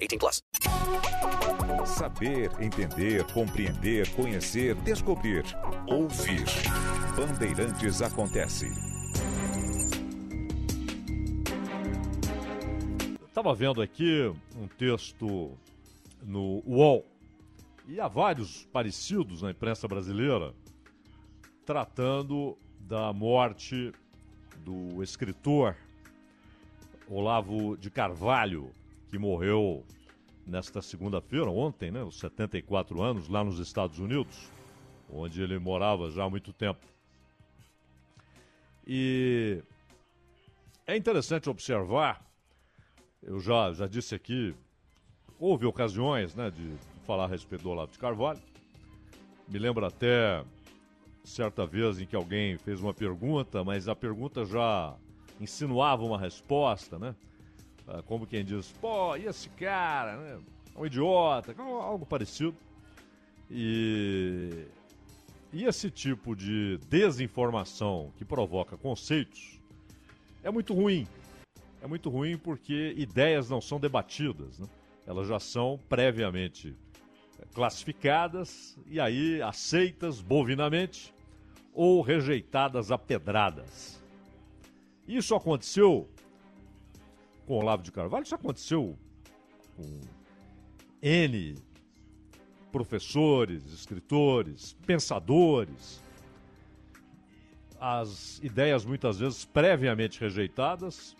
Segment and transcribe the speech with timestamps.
[0.00, 0.42] 18 plus.
[1.86, 5.44] Saber, entender, compreender, conhecer, descobrir,
[5.86, 6.44] ouvir.
[7.16, 8.66] Bandeirantes acontece.
[13.26, 15.56] Estava vendo aqui um texto
[16.22, 17.06] no UOL
[17.86, 20.54] e há vários parecidos na imprensa brasileira
[21.64, 23.92] tratando da morte
[24.64, 25.76] do escritor
[27.08, 28.72] Olavo de Carvalho,
[29.10, 29.84] que morreu
[30.46, 34.50] nesta segunda-feira, ontem, né, aos 74 anos, lá nos Estados Unidos,
[35.12, 36.86] onde ele morava já há muito tempo.
[38.86, 39.62] E
[40.86, 42.24] é interessante observar,
[43.22, 44.54] eu já, já disse aqui,
[45.38, 48.40] houve ocasiões né, de falar a respeito do Olavo de Carvalho.
[49.48, 50.44] Me lembro até
[51.24, 54.96] certa vez em que alguém fez uma pergunta, mas a pergunta já
[55.40, 57.14] insinuava uma resposta, né?
[57.86, 60.40] Ah, como quem diz, pô, e esse cara, né?
[60.74, 62.56] É um idiota, algo parecido.
[63.50, 64.66] E,
[65.52, 69.60] e esse tipo de desinformação que provoca conceitos
[70.42, 71.06] é muito ruim.
[71.82, 74.66] É muito ruim porque ideias não são debatidas, né?
[75.06, 76.76] Elas já são previamente
[77.54, 81.12] classificadas e aí aceitas bovinamente
[81.72, 84.00] ou rejeitadas a pedradas.
[85.08, 86.08] Isso aconteceu
[87.50, 88.96] com Olavo de Carvalho, isso aconteceu
[89.74, 90.00] com
[91.02, 91.56] N
[92.70, 96.00] professores, escritores, pensadores.
[97.80, 101.16] As ideias muitas vezes previamente rejeitadas,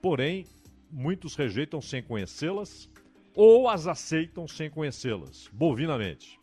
[0.00, 0.46] porém
[0.88, 2.88] muitos rejeitam sem conhecê-las
[3.34, 6.38] ou as aceitam sem conhecê-las, bovinamente.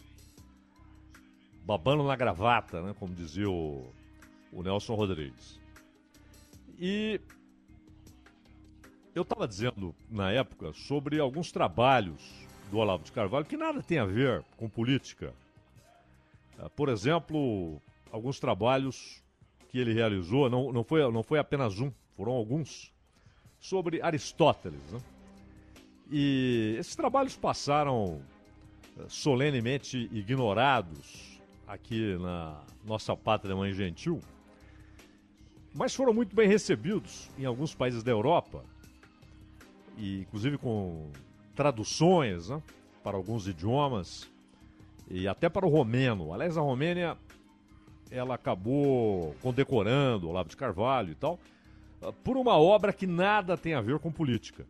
[1.64, 3.90] Babando na gravata, né, como dizia o,
[4.52, 5.62] o Nelson Rodrigues.
[6.78, 7.22] E
[9.16, 12.22] eu estava dizendo na época sobre alguns trabalhos
[12.70, 15.34] do Olavo de Carvalho que nada tem a ver com política.
[16.58, 17.82] Ah, por exemplo,
[18.12, 19.24] alguns trabalhos
[19.70, 22.92] que ele realizou, não, não, foi, não foi apenas um, foram alguns,
[23.60, 24.82] sobre Aristóteles.
[24.92, 25.00] Né?
[26.12, 28.22] E esses trabalhos passaram
[28.98, 34.20] eh, solenemente ignorados aqui na nossa pátria mãe gentil,
[35.74, 38.64] mas foram muito bem recebidos em alguns países da Europa,
[40.00, 41.12] e inclusive com
[41.56, 42.62] traduções né,
[43.04, 44.30] para alguns idiomas
[45.10, 46.34] e até para o romeno.
[46.34, 47.18] Aliás, a Romênia
[48.10, 51.40] ela acabou condecorando Olavo de Carvalho e tal,
[52.02, 54.66] eh, por uma obra que nada tem a ver com política.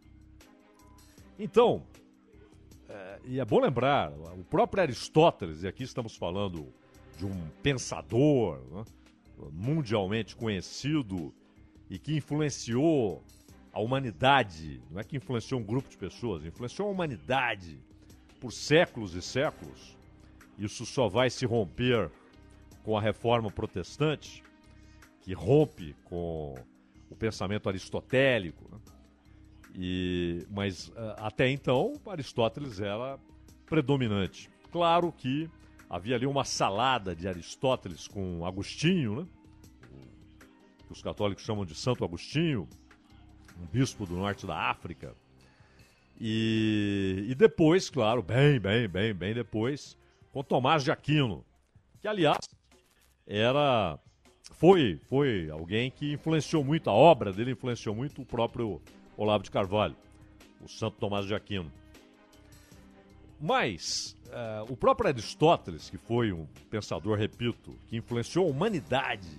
[1.38, 1.84] Então,
[2.90, 6.68] é, e é bom lembrar, o próprio Aristóteles, e aqui estamos falando
[7.18, 8.84] de um pensador né,
[9.52, 11.34] mundialmente conhecido
[11.90, 13.24] e que influenciou
[13.72, 17.80] a humanidade, não é que influenciou um grupo de pessoas, influenciou a humanidade
[18.40, 19.98] por séculos e séculos.
[20.58, 22.12] Isso só vai se romper
[22.84, 24.44] com a reforma protestante,
[25.22, 26.56] que rompe com
[27.10, 28.70] o pensamento aristotélico.
[28.72, 28.80] Né?
[29.76, 33.20] E, mas eh, até então, Aristóteles era
[33.66, 34.50] predominante.
[34.72, 35.50] Claro que
[35.90, 39.28] havia ali uma salada de Aristóteles com Agostinho, né?
[40.86, 42.68] Que os católicos chamam de Santo Agostinho,
[43.62, 45.16] um bispo do norte da África.
[46.20, 49.98] E, e depois, claro, bem, bem, bem, bem depois,
[50.32, 51.46] com Tomás de Aquino,
[52.02, 52.40] que aliás
[53.26, 53.98] era
[54.54, 58.82] foi foi alguém que influenciou muito a obra dele, influenciou muito o próprio
[59.16, 59.96] Olavo de Carvalho,
[60.62, 61.72] o Santo Tomás de Aquino.
[63.40, 69.30] Mas uh, o próprio Aristóteles, que foi um pensador, repito, que influenciou a humanidade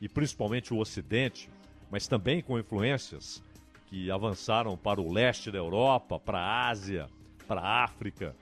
[0.00, 1.48] e principalmente o Ocidente,
[1.88, 3.40] mas também com influências
[3.86, 7.08] que avançaram para o leste da Europa, para a Ásia,
[7.46, 8.34] para a África.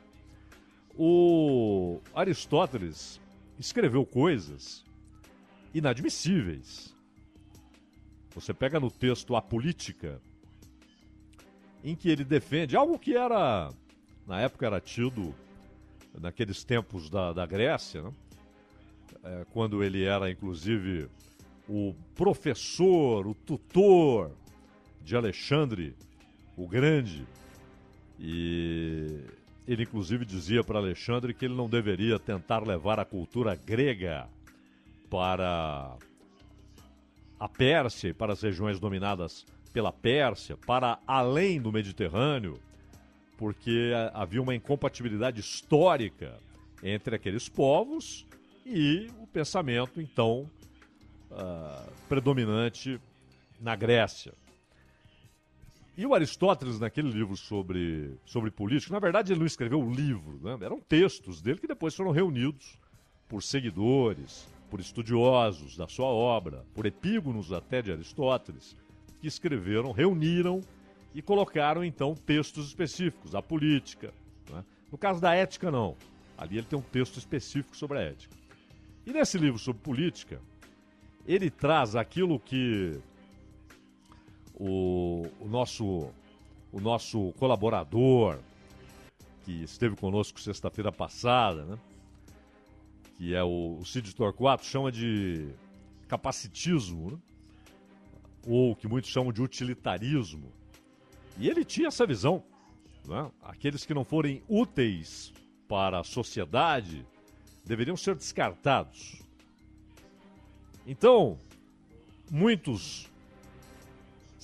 [0.97, 3.21] O Aristóteles
[3.59, 4.85] escreveu coisas
[5.73, 6.95] inadmissíveis.
[8.35, 10.21] Você pega no texto A Política,
[11.85, 13.71] em que ele defende algo que era,
[14.27, 15.35] na época, era tido,
[16.19, 18.13] naqueles tempos da, da Grécia, né?
[19.23, 21.09] é, quando ele era, inclusive,
[21.69, 24.33] o professor, o tutor
[25.05, 25.95] de Alexandre
[26.57, 27.27] o Grande.
[28.19, 29.21] E
[29.67, 34.29] ele, inclusive, dizia para Alexandre que ele não deveria tentar levar a cultura grega
[35.11, 35.97] para
[37.39, 42.59] a Pérsia e para as regiões dominadas pela Pérsia, para além do Mediterrâneo,
[43.37, 46.39] porque havia uma incompatibilidade histórica
[46.83, 48.25] entre aqueles povos
[48.65, 50.49] e o pensamento, então,
[51.31, 53.01] uh, predominante
[53.61, 54.33] na Grécia.
[55.97, 60.41] E o Aristóteles, naquele livro sobre, sobre política, na verdade ele não escreveu o livro,
[60.43, 60.59] né?
[60.61, 62.77] eram textos dele que depois foram reunidos
[63.29, 68.77] por seguidores, por estudiosos da sua obra, por epígonos até de Aristóteles,
[69.21, 70.61] que escreveram, reuniram
[71.15, 74.13] e colocaram então textos específicos, a política.
[74.51, 74.65] Né?
[74.91, 75.97] No caso da ética, não.
[76.37, 78.35] Ali ele tem um texto específico sobre a ética.
[79.07, 80.41] E nesse livro sobre política,
[81.25, 82.99] ele traz aquilo que
[84.67, 86.11] o, o nosso,
[86.73, 88.39] o nosso colaborador,
[89.45, 91.79] que esteve conosco sexta-feira passada, né?
[93.17, 95.49] que é o, o Cid Torquato, chama de
[96.09, 97.19] capacitismo, né?
[98.47, 100.51] ou que muitos chamam de utilitarismo.
[101.39, 102.43] E ele tinha essa visão.
[103.07, 103.31] Né?
[103.43, 105.33] Aqueles que não forem úteis
[105.69, 107.07] para a sociedade
[107.65, 109.23] deveriam ser descartados.
[110.87, 111.39] Então,
[112.31, 113.11] muitos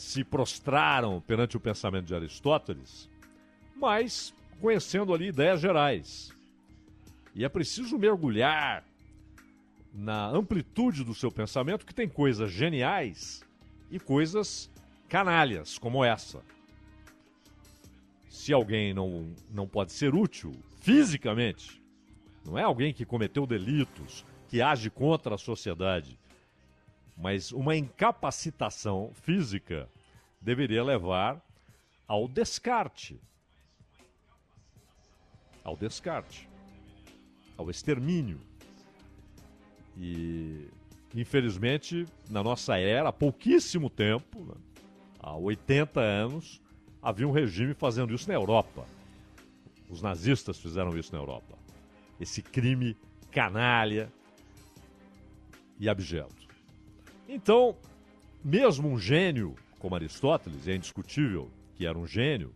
[0.01, 3.09] se prostraram perante o pensamento de Aristóteles,
[3.77, 6.33] mas conhecendo ali ideias gerais.
[7.35, 8.83] E é preciso mergulhar
[9.93, 13.45] na amplitude do seu pensamento, que tem coisas geniais
[13.91, 14.71] e coisas
[15.07, 16.41] canalhas, como essa.
[18.29, 21.81] Se alguém não, não pode ser útil fisicamente,
[22.45, 26.19] não é alguém que cometeu delitos, que age contra a sociedade,
[27.21, 29.89] mas uma incapacitação física
[30.41, 31.41] deveria levar
[32.09, 33.21] ao descarte.
[35.63, 36.49] Ao descarte.
[37.59, 38.41] Ao extermínio.
[39.99, 40.69] E,
[41.15, 44.55] infelizmente, na nossa era, há pouquíssimo tempo, né,
[45.19, 46.61] há 80 anos,
[47.03, 48.87] havia um regime fazendo isso na Europa.
[49.91, 51.59] Os nazistas fizeram isso na Europa.
[52.19, 52.97] Esse crime
[53.31, 54.11] canalha
[55.79, 56.40] e abjeto.
[57.33, 57.77] Então,
[58.45, 62.53] mesmo um gênio como Aristóteles, é indiscutível que era um gênio,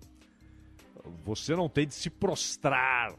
[1.25, 3.15] você não tem de se prostrar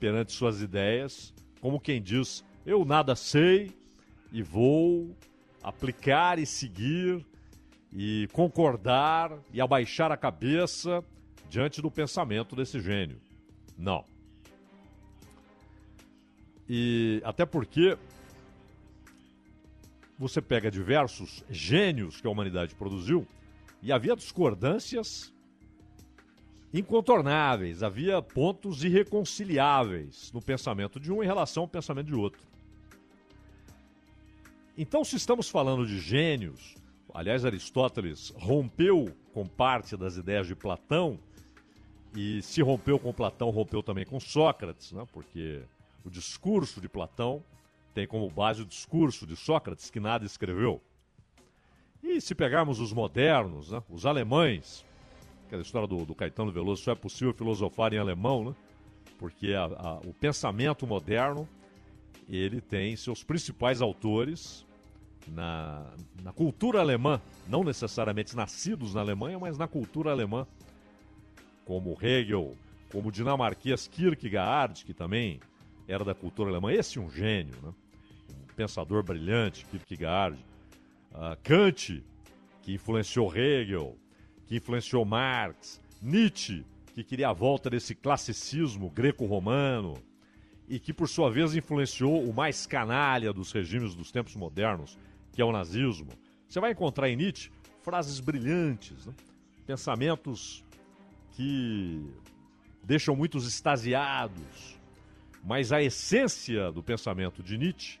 [0.00, 3.70] perante suas ideias, como quem diz: eu nada sei
[4.32, 5.16] e vou
[5.62, 7.24] aplicar e seguir
[7.92, 11.04] e concordar e abaixar a cabeça
[11.48, 13.20] diante do pensamento desse gênio.
[13.78, 14.04] Não.
[16.68, 17.96] E até porque
[20.18, 23.26] você pega diversos gênios que a humanidade produziu
[23.82, 25.32] e havia discordâncias
[26.72, 32.42] incontornáveis, havia pontos irreconciliáveis no pensamento de um em relação ao pensamento de outro.
[34.76, 36.74] Então, se estamos falando de gênios,
[37.12, 41.20] aliás, Aristóteles rompeu com parte das ideias de Platão,
[42.16, 45.04] e se rompeu com Platão, rompeu também com Sócrates, né?
[45.12, 45.62] porque
[46.04, 47.42] o discurso de Platão
[47.94, 50.82] tem como base o discurso de Sócrates, que nada escreveu.
[52.02, 54.84] E se pegarmos os modernos, né, os alemães,
[55.46, 58.54] aquela história do, do, Caetano Veloso, só é possível filosofar em alemão, né?
[59.16, 61.48] Porque a, a, o pensamento moderno,
[62.28, 64.66] ele tem seus principais autores
[65.28, 70.46] na, na cultura alemã, não necessariamente nascidos na Alemanha, mas na cultura alemã,
[71.64, 72.54] como Hegel,
[72.90, 75.40] como o dinamarquês Kierkegaard, que também
[75.88, 76.72] era da cultura alemã.
[76.72, 77.72] Esse é um gênio, né?
[78.54, 80.38] Pensador brilhante, Kierkegaard,
[81.12, 82.02] uh, Kant,
[82.62, 83.96] que influenciou Hegel,
[84.46, 89.94] que influenciou Marx, Nietzsche, que queria a volta desse classicismo greco-romano
[90.68, 94.96] e que, por sua vez, influenciou o mais canalha dos regimes dos tempos modernos,
[95.32, 96.10] que é o nazismo.
[96.48, 97.50] Você vai encontrar em Nietzsche
[97.82, 99.12] frases brilhantes, né?
[99.66, 100.64] pensamentos
[101.32, 102.08] que
[102.82, 104.78] deixam muitos extasiados,
[105.42, 107.98] mas a essência do pensamento de Nietzsche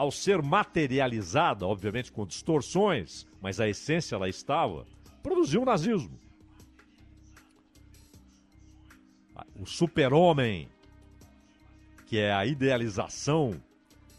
[0.00, 4.86] ao ser materializada, obviamente com distorções, mas a essência lá estava,
[5.22, 6.18] produziu o nazismo.
[9.60, 10.68] o super-homem,
[12.06, 13.60] que é a idealização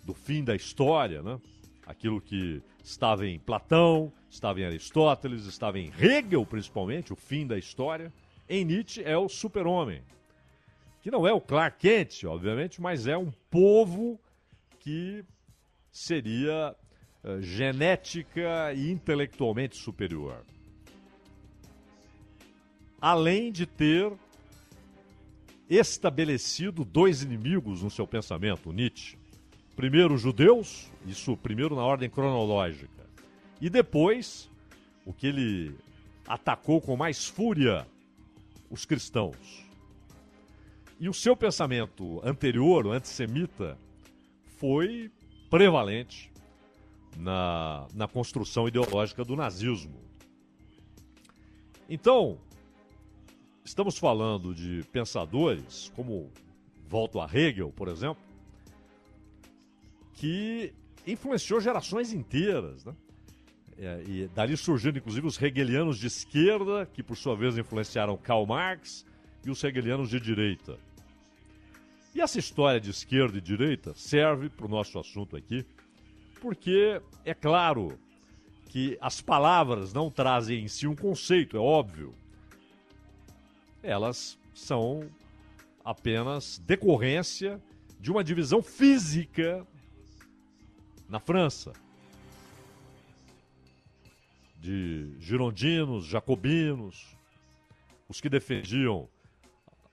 [0.03, 1.39] do fim da história, né?
[1.85, 7.57] aquilo que estava em Platão, estava em Aristóteles, estava em Hegel, principalmente, o fim da
[7.57, 8.13] história.
[8.47, 10.03] Em Nietzsche é o super-homem,
[11.01, 14.19] que não é o Clark Kent, obviamente, mas é um povo
[14.79, 15.25] que
[15.91, 16.75] seria
[17.24, 20.43] uh, genética e intelectualmente superior.
[23.00, 24.13] Além de ter
[25.69, 29.17] estabelecido dois inimigos no seu pensamento, Nietzsche.
[29.75, 33.10] Primeiro, os judeus, isso primeiro na ordem cronológica.
[33.60, 34.50] E depois,
[35.05, 35.75] o que ele
[36.27, 37.88] atacou com mais fúria,
[38.69, 39.65] os cristãos.
[41.00, 43.77] E o seu pensamento anterior, o antissemita,
[44.57, 45.10] foi
[45.51, 46.31] prevalente
[47.17, 50.00] na, na construção ideológica do nazismo.
[51.89, 52.39] Então,
[53.65, 56.31] estamos falando de pensadores, como
[56.88, 58.24] volto a Hegel, por exemplo,
[60.13, 60.74] que
[61.05, 62.86] influenciou gerações inteiras.
[62.86, 62.96] Né?
[63.77, 68.46] É, e dali surgiram, inclusive, os hegelianos de esquerda, que por sua vez influenciaram Karl
[68.46, 69.05] Marx,
[69.46, 70.77] e os hegelianos de direita.
[72.13, 75.65] E essa história de esquerda e direita serve para o nosso assunto aqui,
[76.41, 77.97] porque é claro
[78.67, 82.13] que as palavras não trazem em si um conceito, é óbvio.
[83.81, 85.09] Elas são
[85.83, 87.61] apenas decorrência
[87.99, 89.65] de uma divisão física
[91.07, 91.71] na França.
[94.59, 97.15] De girondinos, jacobinos,
[98.07, 99.07] os que defendiam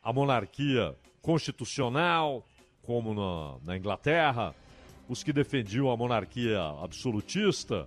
[0.02, 0.96] a monarquia
[1.28, 2.42] constitucional,
[2.80, 4.54] como na, na Inglaterra,
[5.06, 7.87] os que defendiam a monarquia absolutista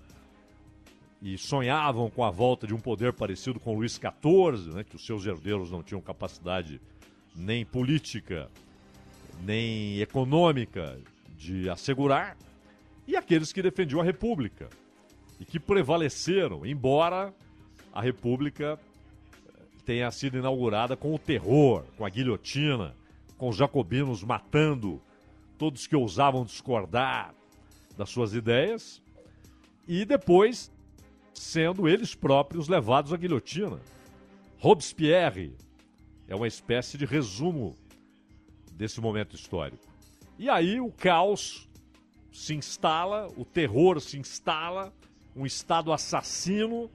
[1.20, 5.04] e sonhavam com a volta de um poder parecido com Luís XIV, né, que os
[5.04, 6.80] seus herdeiros não tinham capacidade
[7.36, 8.48] nem política,
[9.44, 11.00] nem econômica
[11.36, 12.38] de assegurar
[13.08, 14.70] e aqueles que defendiam a República
[15.40, 17.34] e que prevaleceram, embora
[17.92, 23.01] a República eh, tenha sido inaugurada com o terror, com a guilhotina,
[23.42, 25.02] com os jacobinos matando
[25.58, 27.34] todos que ousavam discordar
[27.98, 29.02] das suas ideias
[29.88, 30.72] e depois
[31.34, 33.80] sendo eles próprios levados à guilhotina.
[34.60, 35.56] Robespierre
[36.28, 37.76] é uma espécie de resumo
[38.74, 39.88] desse momento histórico.
[40.38, 41.68] E aí o caos
[42.32, 44.94] se instala, o terror se instala,
[45.36, 46.92] um Estado assassino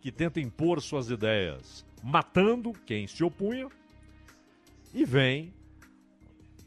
[0.00, 3.68] que tenta impor suas ideias, matando quem se opunha,
[4.92, 5.54] e vem,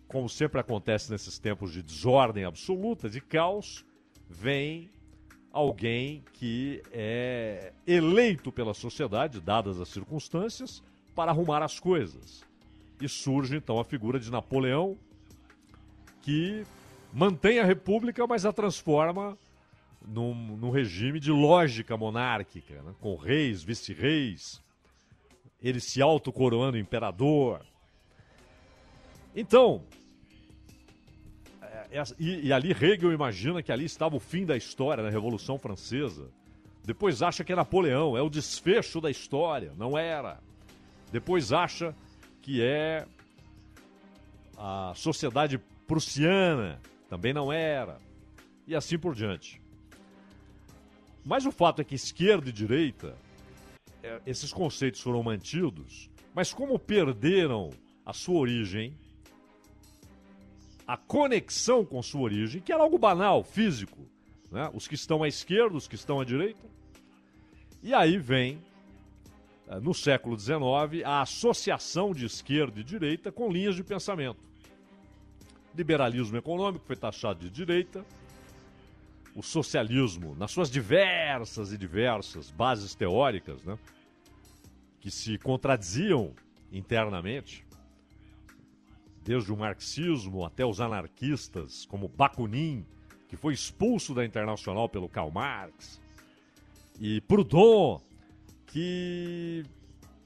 [0.08, 3.86] como sempre acontece nesses tempos de desordem absoluta, de caos,
[4.30, 4.90] vem
[5.52, 10.84] alguém que é eleito pela sociedade, dadas as circunstâncias,
[11.16, 12.44] para arrumar as coisas.
[13.02, 14.98] E surge então a figura de Napoleão,
[16.22, 16.64] que
[17.12, 19.38] mantém a república, mas a transforma
[20.06, 22.94] num, num regime de lógica monárquica, né?
[23.00, 24.62] com reis, vice-reis,
[25.62, 27.66] ele se autocoroando imperador.
[29.40, 29.84] Então,
[31.62, 35.12] é, é, e, e, ali Hegel imagina que ali estava o fim da história da
[35.12, 36.32] Revolução Francesa.
[36.84, 39.74] Depois acha que é Napoleão, é o desfecho da história.
[39.78, 40.40] Não era.
[41.12, 41.96] Depois acha
[42.42, 43.06] que é
[44.58, 48.00] a sociedade prussiana, também não era,
[48.66, 49.62] e assim por diante.
[51.24, 53.16] Mas o fato é que esquerda e direita,
[54.02, 57.70] é, esses conceitos foram mantidos, mas como perderam
[58.04, 58.98] a sua origem,
[60.88, 64.00] a conexão com sua origem, que era algo banal, físico,
[64.50, 64.72] né?
[64.74, 66.66] os que estão à esquerda, os que estão à direita,
[67.84, 68.64] e aí vem,
[69.68, 74.40] é, no século XIX, a associação de esquerda e direita com linhas de pensamento.
[75.76, 78.06] Liberalismo econômico foi taxado de direita,
[79.36, 83.78] o socialismo, nas suas diversas e diversas bases teóricas, né,
[85.00, 86.34] que se contradiziam
[86.72, 87.67] internamente,
[89.28, 92.86] desde o marxismo até os anarquistas, como Bakunin,
[93.28, 96.00] que foi expulso da Internacional pelo Karl Marx,
[96.98, 98.00] e Proudhon,
[98.68, 99.66] que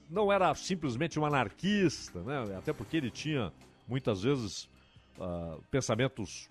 [0.08, 3.52] não era simplesmente um anarquista, né, até porque ele tinha
[3.88, 4.70] muitas vezes
[5.18, 6.48] uh, pensamentos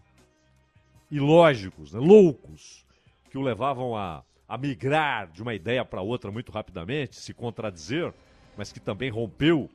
[1.09, 2.85] ilógicos, né, loucos,
[3.31, 8.13] que o levavam a, a migrar de uma ideia para outra muito rapidamente, se contradizer,
[8.57, 9.71] mas que também rompeu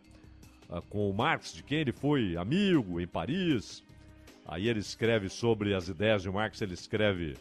[0.90, 3.84] com o Marx, de quem ele foi amigo em Paris.
[4.46, 7.36] Aí ele escreve sobre as ideias de Marx, ele escreve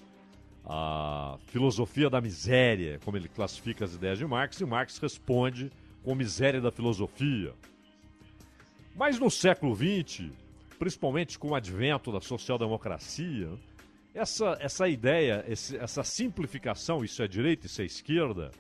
[0.65, 5.71] a filosofia da miséria, como ele classifica as ideias de Marx, e Marx responde
[6.03, 7.53] com miséria da filosofia.
[8.95, 10.31] Mas no século XX,
[10.79, 13.51] principalmente com o advento da social-democracia,
[14.15, 18.51] essa, essa ideia, esse, essa simplificação, isso é direita, isso é esquerda,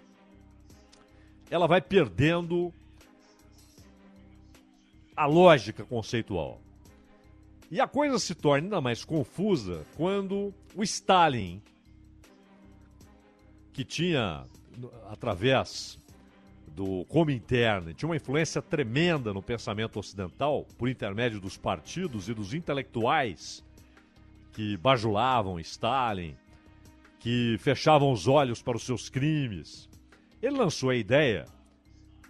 [1.50, 2.72] ela vai perdendo
[5.16, 6.60] a lógica conceitual.
[7.70, 11.62] E a coisa se torna ainda mais confusa quando o Stalin,
[13.72, 14.46] que tinha,
[15.08, 15.98] através
[16.68, 22.52] do Comintern, tinha uma influência tremenda no pensamento ocidental, por intermédio dos partidos e dos
[22.52, 23.64] intelectuais
[24.52, 26.36] que bajulavam Stalin,
[27.18, 29.88] que fechavam os olhos para os seus crimes.
[30.42, 31.46] Ele lançou a ideia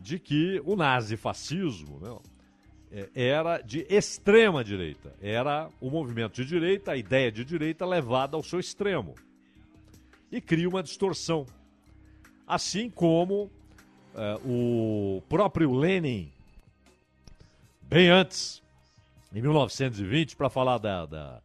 [0.00, 2.16] de que o nazifascismo né,
[3.14, 8.42] era de extrema direita, era o movimento de direita, a ideia de direita levada ao
[8.42, 9.14] seu extremo.
[10.30, 11.46] E cria uma distorção.
[12.46, 13.50] Assim como
[14.14, 16.30] é, o próprio Lenin,
[17.82, 18.62] bem antes,
[19.34, 21.42] em 1920, para falar da, da,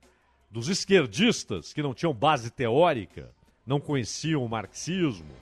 [0.51, 3.31] dos esquerdistas que não tinham base teórica,
[3.65, 5.33] não conheciam o marxismo,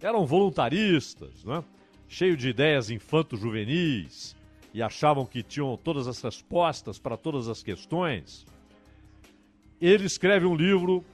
[0.00, 1.64] eram voluntaristas, né?
[2.08, 4.36] cheio de ideias infanto-juvenis
[4.74, 8.46] e achavam que tinham todas as respostas para todas as questões.
[9.80, 11.04] Ele escreve um livro,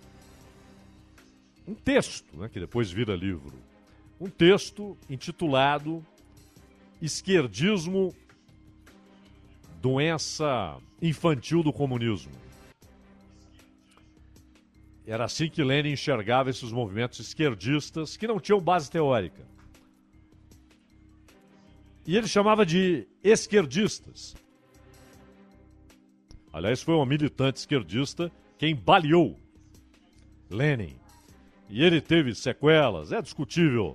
[1.67, 3.55] um texto, né, que depois vira livro,
[4.21, 6.05] um texto intitulado
[7.01, 8.13] Esquerdismo,
[9.81, 12.33] doença infantil do comunismo.
[15.07, 19.47] Era assim que Lenin enxergava esses movimentos esquerdistas que não tinham base teórica.
[22.09, 24.35] E ele chamava de esquerdistas.
[26.51, 29.39] Aliás, foi um militante esquerdista quem baleou
[30.49, 30.97] Lenin.
[31.69, 33.13] E ele teve sequelas.
[33.13, 33.95] É discutível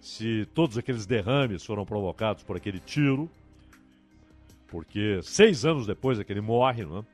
[0.00, 3.30] se todos aqueles derrames foram provocados por aquele tiro,
[4.66, 7.04] porque seis anos depois é que ele morre, não é?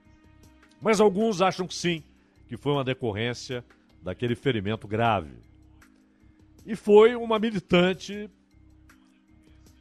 [0.80, 2.04] Mas alguns acham que sim,
[2.46, 3.64] que foi uma decorrência
[4.00, 5.34] daquele ferimento grave.
[6.64, 8.30] E foi uma militante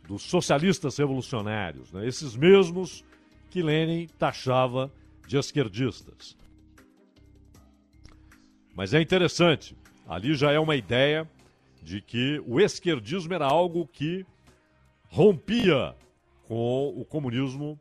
[0.08, 2.08] dos socialistas revolucionários, né?
[2.08, 3.04] esses mesmos
[3.50, 4.92] que Lenin taxava
[5.28, 6.38] de esquerdistas.
[8.76, 9.76] Mas é interessante,
[10.08, 11.30] ali já é uma ideia
[11.82, 14.26] de que o esquerdismo era algo que
[15.08, 15.96] rompia
[16.48, 17.80] com o comunismo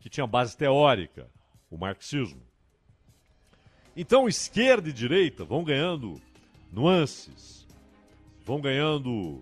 [0.00, 1.28] que tinha base teórica,
[1.70, 2.42] o marxismo.
[3.96, 6.20] Então, esquerda e direita vão ganhando
[6.70, 7.66] nuances,
[8.44, 9.40] vão ganhando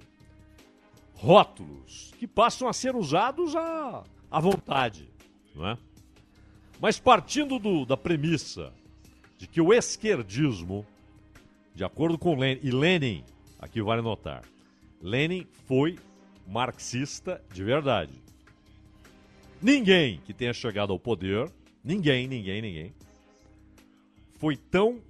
[1.22, 5.08] rótulos que passam a ser usados à, à vontade,
[5.54, 5.78] não é?
[6.80, 8.72] Mas partindo do, da premissa
[9.38, 10.84] de que o esquerdismo,
[11.76, 13.24] de acordo com Lenin, e Lenin,
[13.60, 14.42] aqui vale notar,
[15.00, 15.96] Lenin foi
[16.44, 18.20] marxista de verdade.
[19.60, 21.48] Ninguém que tenha chegado ao poder,
[21.84, 22.92] ninguém, ninguém, ninguém,
[24.40, 25.00] foi tão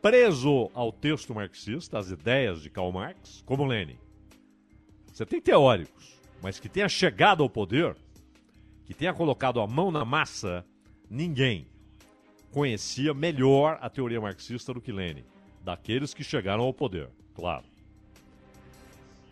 [0.00, 3.98] preso ao texto marxista, às ideias de Karl Marx, como Lenin.
[5.20, 7.94] Você tem teóricos, mas que tenha chegado ao poder,
[8.86, 10.64] que tenha colocado a mão na massa,
[11.10, 11.66] ninguém
[12.50, 15.22] conhecia melhor a teoria marxista do que Lenin,
[15.62, 17.66] daqueles que chegaram ao poder, claro.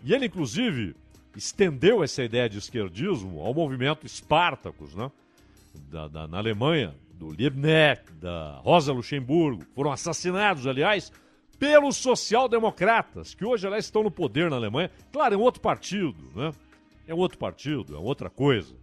[0.05, 0.94] E ele, inclusive,
[1.35, 5.11] estendeu essa ideia de esquerdismo ao movimento Espartacus, né?
[5.90, 11.11] Da, da, na Alemanha, do Liebknecht, da Rosa Luxemburgo, foram assassinados, aliás,
[11.59, 14.90] pelos social-democratas, que hoje, aliás, estão no poder na Alemanha.
[15.12, 16.53] Claro, é um outro partido, né?
[17.07, 18.75] É um outro partido, é outra coisa.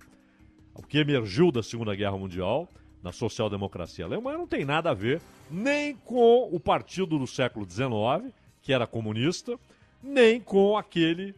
[0.74, 2.68] O que emergiu da Segunda Guerra Mundial,
[3.02, 8.34] na social-democracia alemã, não tem nada a ver nem com o partido do século XIX,
[8.62, 9.58] que era comunista,
[10.02, 11.36] nem com aquele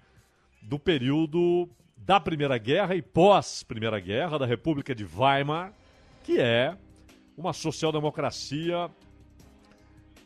[0.62, 5.73] do período da Primeira Guerra e pós-Primeira Guerra, da República de Weimar,
[6.23, 6.76] que é
[7.38, 8.89] uma social-democracia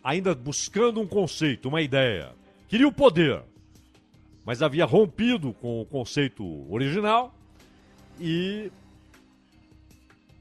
[0.04, 2.34] ainda buscando um conceito, uma ideia.
[2.68, 3.42] Queria o poder,
[4.46, 7.34] mas havia rompido com o conceito original
[8.20, 8.72] e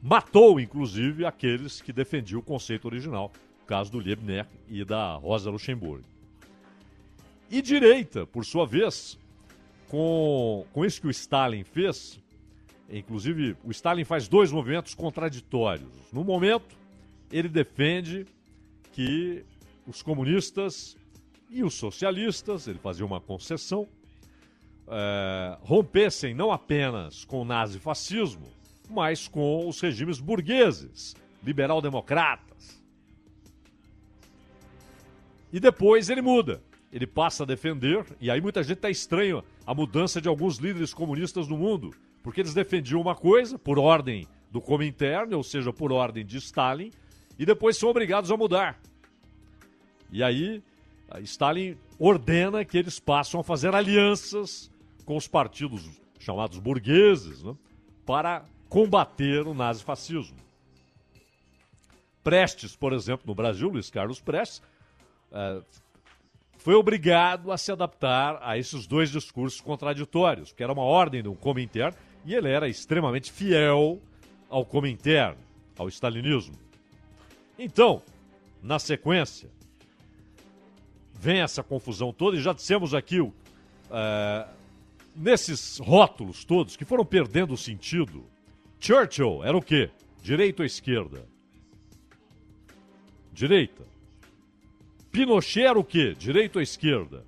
[0.02, 5.50] matou, inclusive, aqueles que defendiam o conceito original, o caso do Liebknecht e da Rosa
[5.50, 6.04] Luxemburgo.
[7.50, 9.18] E direita, por sua vez,
[9.88, 12.20] com, com isso que o Stalin fez,
[12.90, 15.88] Inclusive, o Stalin faz dois movimentos contraditórios.
[16.12, 16.76] No momento,
[17.30, 18.26] ele defende
[19.00, 19.46] que
[19.86, 20.94] os comunistas
[21.48, 23.88] e os socialistas, ele fazia uma concessão,
[24.86, 28.46] é, rompessem não apenas com o nazifascismo,
[28.90, 32.78] mas com os regimes burgueses, liberal-democratas.
[35.50, 36.62] E depois ele muda.
[36.92, 40.92] Ele passa a defender, e aí muita gente está estranho a mudança de alguns líderes
[40.92, 45.90] comunistas no mundo Porque eles defendiam uma coisa por ordem do Comintern, ou seja, por
[45.90, 46.90] ordem de Stalin,
[47.38, 48.78] e depois são obrigados a mudar.
[50.12, 50.62] E aí,
[51.22, 54.70] Stalin ordena que eles passam a fazer alianças
[55.04, 57.54] com os partidos chamados burgueses né,
[58.06, 60.36] para combater o nazifascismo.
[62.22, 64.62] Prestes, por exemplo, no Brasil, Luiz Carlos Prestes,
[65.32, 65.62] eh,
[66.58, 71.34] foi obrigado a se adaptar a esses dois discursos contraditórios, que era uma ordem do
[71.34, 73.98] Comintern e ele era extremamente fiel
[74.48, 75.38] ao Comintern,
[75.78, 76.54] ao stalinismo.
[77.58, 78.02] Então,
[78.62, 79.50] na sequência,
[81.20, 83.32] vem essa confusão toda e já dissemos aqui, uh,
[85.14, 88.24] nesses rótulos todos que foram perdendo o sentido,
[88.80, 89.90] Churchill era o quê?
[90.22, 91.28] Direita ou esquerda?
[93.34, 93.84] Direita.
[95.12, 96.14] Pinochet era o quê?
[96.18, 97.22] Direita ou esquerda?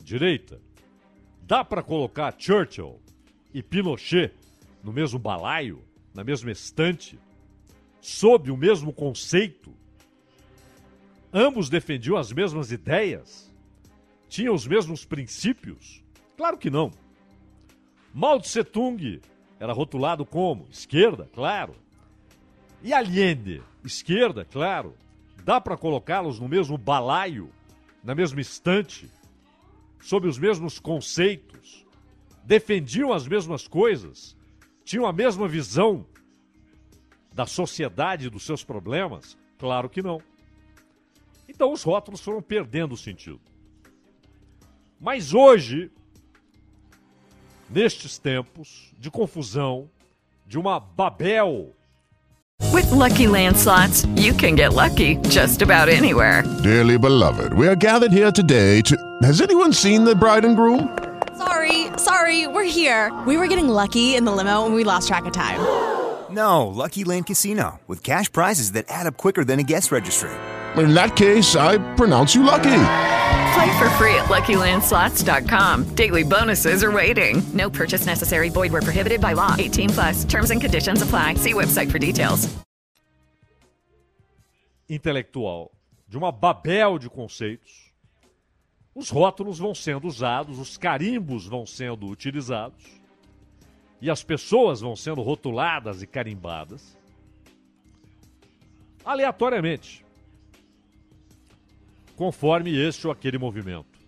[0.00, 0.60] Direita.
[1.42, 3.00] Dá para colocar Churchill
[3.52, 4.32] e Pinochet
[4.80, 5.82] no mesmo balaio,
[6.14, 7.18] na mesma estante,
[8.00, 9.74] sob o mesmo conceito?
[11.32, 13.50] Ambos defendiam as mesmas ideias?
[14.28, 16.04] Tinham os mesmos princípios?
[16.36, 16.90] Claro que não.
[18.12, 19.20] Mao Tse Tung
[19.58, 21.74] era rotulado como esquerda, claro.
[22.82, 24.94] E Allende, esquerda, claro.
[25.42, 27.50] Dá para colocá-los no mesmo balaio,
[28.04, 29.10] na mesma estante,
[30.00, 31.86] sob os mesmos conceitos,
[32.44, 34.36] defendiam as mesmas coisas,
[34.84, 36.04] tinham a mesma visão
[37.32, 39.38] da sociedade e dos seus problemas?
[39.58, 40.20] Claro que não.
[41.54, 43.40] Então os rótulos foram perdendo o sentido.
[44.98, 45.90] Mas hoje,
[47.68, 49.90] nestes tempos de confusão,
[50.46, 51.74] de uma Babel
[52.72, 56.42] With lucky landslots, you can get lucky just about anywhere.
[56.62, 58.96] Dearly beloved, we are gathered here today to.
[59.22, 60.96] Has anyone seen the bride and groom?
[61.36, 63.12] Sorry, sorry, we're here.
[63.26, 65.60] We were getting lucky in the limo and we lost track of time.
[66.30, 70.30] No, Lucky Land Casino, with cash prizes that add up quicker than a guest registry.
[70.76, 72.84] In that case, I pronounce you lucky.
[73.54, 75.94] Play for free at LuckyLandSlots.com.
[75.94, 77.42] Daily bonuses are waiting.
[77.52, 78.48] No purchase necessary.
[78.48, 79.54] Void where prohibited by law.
[79.58, 80.24] 18 plus.
[80.24, 81.34] Terms and conditions apply.
[81.34, 82.48] See website for details.
[84.88, 85.70] Intelectual
[86.08, 87.92] de uma babel de conceitos.
[88.94, 92.84] Os rótulos vão sendo usados, os carimbos vão sendo utilizados
[94.02, 96.94] e as pessoas vão sendo rotuladas e carimbadas
[99.04, 100.01] aleatoriamente
[102.22, 103.98] conforme este ou aquele movimento.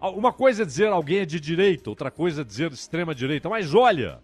[0.00, 3.74] Uma coisa é dizer alguém é de direita, outra coisa é dizer extrema direita, mas
[3.74, 4.22] olha,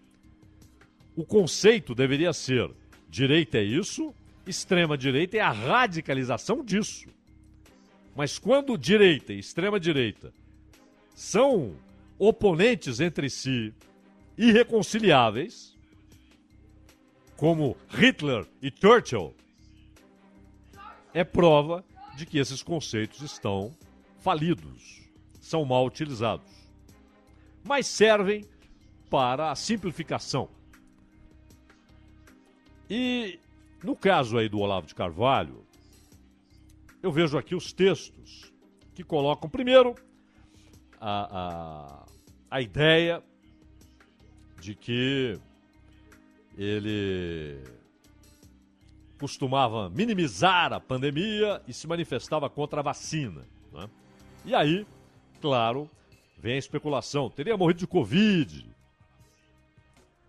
[1.17, 2.71] o conceito deveria ser
[3.09, 4.15] direita é isso,
[4.47, 7.09] extrema direita é a radicalização disso.
[8.15, 10.33] Mas quando direita e extrema direita
[11.17, 11.75] são
[12.17, 13.75] oponentes entre si,
[14.39, 15.77] irreconciliáveis,
[17.37, 19.35] como Hitler e Churchill,
[21.13, 21.85] é prova
[22.17, 23.75] de que esses conceitos estão
[24.19, 25.09] falidos,
[25.41, 26.51] são mal utilizados,
[27.65, 28.45] mas servem
[29.09, 30.49] para a simplificação.
[32.89, 33.39] E
[33.83, 35.65] no caso aí do Olavo de Carvalho,
[37.03, 38.53] eu vejo aqui os textos
[38.95, 39.95] que colocam, primeiro,
[41.01, 42.07] a, a,
[42.51, 43.23] a ideia
[44.61, 45.41] de que
[46.59, 47.59] ele
[49.21, 53.47] costumava minimizar a pandemia e se manifestava contra a vacina.
[53.71, 53.89] Né?
[54.47, 54.87] E aí,
[55.43, 55.89] claro,
[56.39, 58.67] vem a especulação: teria morrido de Covid.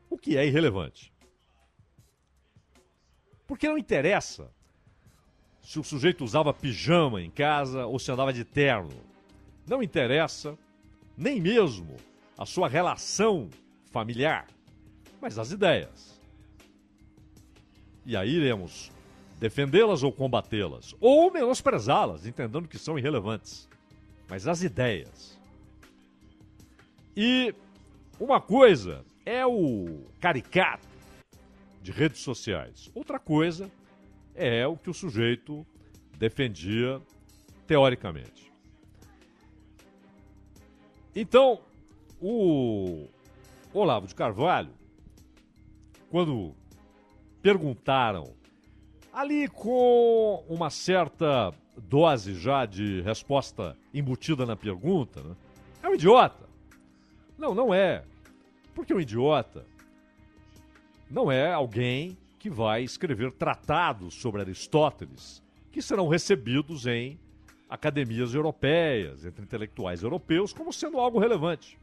[0.10, 1.12] O que é irrelevante.
[3.48, 4.52] Porque não interessa
[5.62, 8.92] se o sujeito usava pijama em casa ou se andava de terno.
[9.66, 10.58] Não interessa
[11.16, 11.96] nem mesmo
[12.38, 13.50] a sua relação
[13.86, 14.48] familiar,
[15.22, 16.11] mas as ideias.
[18.06, 18.92] E aí iremos
[19.40, 23.68] defendê-las ou combatê-las, ou menosprezá-las, entendendo que são irrelevantes.
[24.30, 25.40] Mas as ideias.
[27.16, 27.54] E
[28.20, 30.88] uma coisa é o caricato
[31.82, 33.70] de redes sociais, outra coisa
[34.36, 35.66] é o que o sujeito
[36.18, 37.02] defendia
[37.66, 38.52] teoricamente.
[41.16, 41.60] Então,
[42.22, 43.08] o
[43.74, 44.72] Olavo de Carvalho,
[46.10, 46.56] quando
[47.42, 48.34] perguntaram,
[49.12, 55.36] ali com uma certa dose já de resposta embutida na pergunta, né?
[55.84, 56.50] é um idiota.
[57.38, 58.04] Não, não é.
[58.76, 59.66] Porque um idiota
[61.10, 67.20] não é alguém que vai escrever tratados sobre Aristóteles, que serão recebidos em
[67.70, 71.78] academias europeias, entre intelectuais europeus, como sendo algo relevante.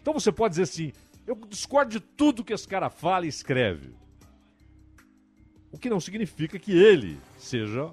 [0.00, 0.92] Então você pode dizer assim:
[1.26, 3.94] eu discordo de tudo que esse cara fala e escreve.
[5.74, 7.92] O que não significa que ele seja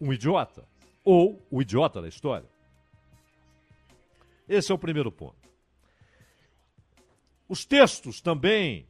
[0.00, 0.66] um idiota
[1.04, 2.48] ou o idiota da história.
[4.48, 5.36] Esse é o primeiro ponto.
[7.46, 8.86] Os textos também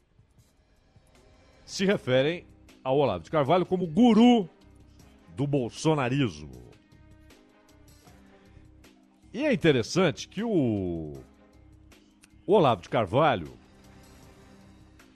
[1.64, 2.46] se referem
[2.84, 4.48] ao Olavo de Carvalho como guru
[5.34, 6.70] do bolsonarismo.
[9.34, 11.12] E é interessante que o,
[12.46, 13.52] Olavo de Carvalho,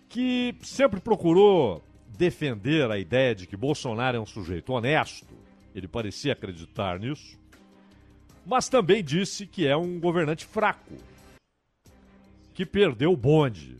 [0.09, 1.85] que sempre procurou
[2.21, 5.35] defender a ideia de que Bolsonaro é um sujeito honesto,
[5.75, 7.41] ele parecia acreditar nisso,
[8.45, 10.93] mas também disse que é um governante fraco,
[12.53, 13.79] que perdeu o bonde,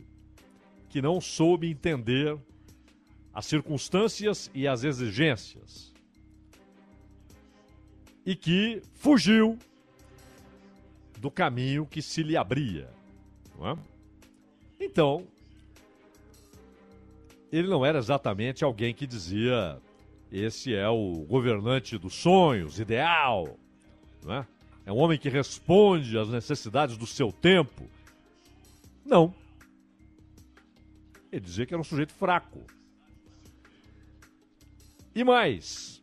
[0.89, 2.35] que não soube entender
[3.31, 5.93] as circunstâncias e as exigências,
[8.25, 9.55] e que fugiu
[11.19, 12.89] do caminho que se lhe abria.
[13.61, 13.77] É?
[14.79, 15.27] Então,
[17.51, 19.81] ele não era exatamente alguém que dizia
[20.31, 23.59] esse é o governante dos sonhos, ideal.
[24.23, 24.47] Não é?
[24.85, 27.89] é um homem que responde às necessidades do seu tempo.
[29.05, 29.33] Não.
[31.31, 32.61] Ele dizia que era um sujeito fraco.
[35.13, 36.01] E mais,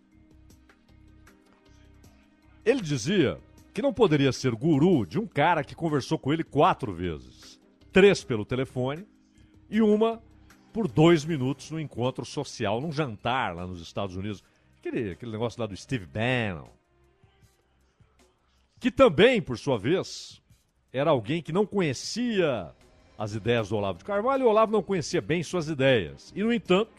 [2.63, 3.41] ele dizia
[3.73, 7.59] que não poderia ser guru de um cara que conversou com ele quatro vezes:
[7.91, 9.07] três pelo telefone
[9.71, 10.23] e uma
[10.73, 14.43] por dois minutos no encontro social, num jantar lá nos Estados Unidos.
[14.79, 16.69] Aquele, aquele negócio lá do Steve Bannon.
[18.79, 20.41] Que também, por sua vez,
[20.93, 22.73] era alguém que não conhecia
[23.19, 26.33] as ideias do Olavo de Carvalho o Olavo não conhecia bem suas ideias.
[26.37, 26.93] E, no entanto,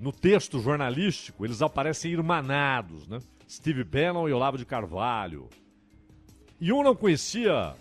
[0.00, 3.18] no texto jornalístico, eles aparecem irmanados, né?
[3.46, 5.50] Steve Bannon e Olavo de Carvalho.
[6.58, 7.74] E um não conhecia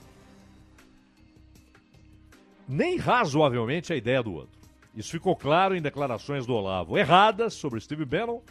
[2.68, 4.61] nem razoavelmente a ideia do outro.
[4.96, 8.42] Isso ficou claro em declarações do Olavo erradas sobre Steve Bannon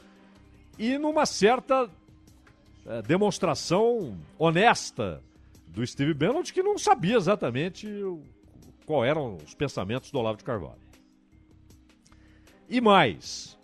[0.79, 1.91] e numa certa
[2.87, 5.23] é, demonstração honesta
[5.67, 7.87] do Steve Bannon de que não sabia exatamente
[8.87, 10.81] qual eram os pensamentos do Olavo de Carvalho.
[12.69, 13.59] E mais,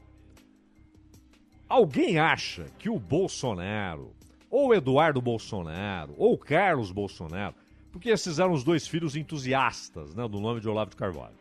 [1.68, 4.14] alguém acha que o Bolsonaro,
[4.50, 7.54] ou Eduardo Bolsonaro, ou Carlos Bolsonaro,
[7.90, 11.36] porque esses eram os dois filhos entusiastas né, do nome de Olavo de Carvalho,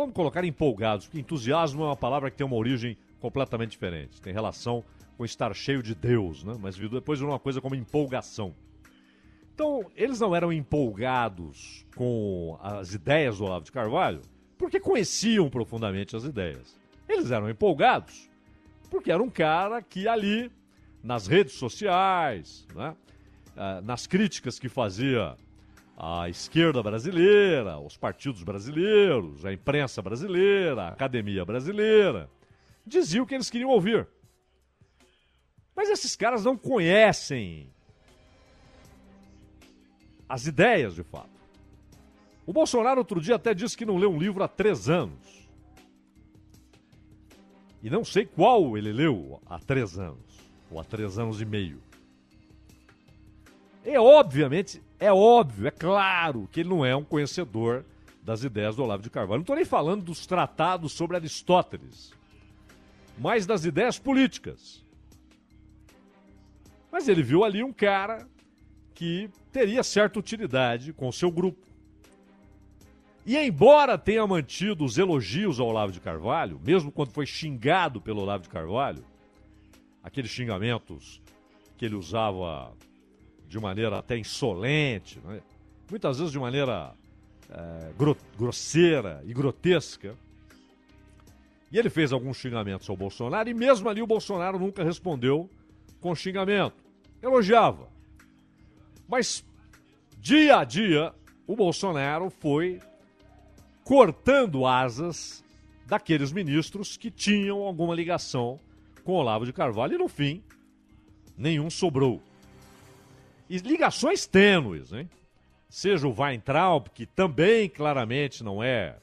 [0.00, 4.20] vamos colocar empolgados, porque entusiasmo é uma palavra que tem uma origem completamente diferente.
[4.20, 4.82] Tem relação
[5.16, 6.56] com estar cheio de Deus, né?
[6.58, 8.54] Mas depois virou uma coisa como empolgação.
[9.54, 14.22] Então, eles não eram empolgados com as ideias do Olavo de Carvalho
[14.56, 16.74] porque conheciam profundamente as ideias.
[17.06, 18.30] Eles eram empolgados
[18.90, 20.50] porque era um cara que ali,
[21.02, 22.96] nas redes sociais, né?
[23.54, 25.36] Ah, nas críticas que fazia
[26.02, 32.30] a esquerda brasileira, os partidos brasileiros, a imprensa brasileira, a academia brasileira,
[32.86, 34.08] diziam o que eles queriam ouvir.
[35.76, 37.70] Mas esses caras não conhecem
[40.26, 41.28] as ideias de fato.
[42.46, 45.46] O Bolsonaro outro dia até disse que não lê um livro há três anos.
[47.82, 51.89] E não sei qual ele leu há três anos, ou há três anos e meio.
[53.90, 57.84] É obviamente, é óbvio, é claro que ele não é um conhecedor
[58.22, 59.38] das ideias do Olavo de Carvalho.
[59.38, 62.12] Não estou nem falando dos tratados sobre Aristóteles,
[63.18, 64.84] mas das ideias políticas.
[66.92, 68.28] Mas ele viu ali um cara
[68.94, 71.66] que teria certa utilidade com o seu grupo.
[73.26, 78.20] E embora tenha mantido os elogios ao Olavo de Carvalho, mesmo quando foi xingado pelo
[78.20, 79.04] Olavo de Carvalho,
[80.00, 81.20] aqueles xingamentos
[81.76, 82.72] que ele usava
[83.50, 85.40] de maneira até insolente, né?
[85.90, 86.94] muitas vezes de maneira
[87.50, 90.16] é, gro grosseira e grotesca.
[91.72, 95.50] E ele fez alguns xingamentos ao Bolsonaro e mesmo ali o Bolsonaro nunca respondeu
[96.00, 96.76] com xingamento.
[97.20, 97.88] Elogiava.
[99.08, 99.44] Mas
[100.20, 101.12] dia a dia
[101.44, 102.80] o Bolsonaro foi
[103.82, 105.42] cortando asas
[105.86, 108.60] daqueles ministros que tinham alguma ligação
[109.02, 110.40] com Olavo de Carvalho e no fim
[111.36, 112.22] nenhum sobrou.
[113.50, 115.10] E ligações tênues, hein?
[115.68, 118.96] Seja o Weintraub, que também claramente não é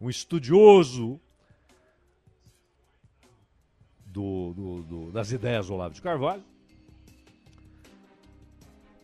[0.00, 1.20] um estudioso
[4.06, 6.42] do, do, do, das ideias do Olavo de Carvalho.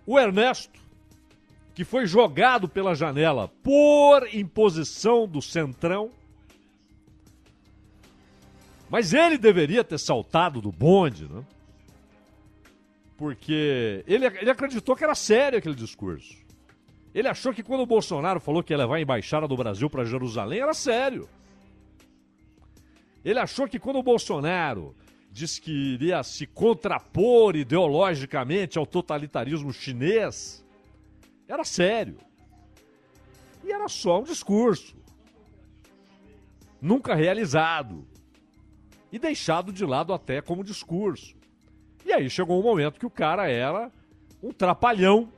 [0.06, 0.80] O Ernesto,
[1.74, 6.10] que foi jogado pela janela por imposição do Centrão.
[8.88, 11.44] Mas ele deveria ter saltado do bonde, né?
[13.18, 16.36] Porque ele, ele acreditou que era sério aquele discurso.
[17.12, 20.04] Ele achou que quando o Bolsonaro falou que ia levar a embaixada do Brasil para
[20.04, 21.28] Jerusalém era sério.
[23.24, 24.94] Ele achou que quando o Bolsonaro
[25.32, 30.64] disse que iria se contrapor ideologicamente ao totalitarismo chinês,
[31.48, 32.18] era sério.
[33.64, 34.96] E era só um discurso.
[36.80, 38.06] Nunca realizado.
[39.10, 41.37] E deixado de lado até como discurso.
[42.08, 43.92] E aí chegou um momento que o cara era
[44.42, 45.30] um trapalhão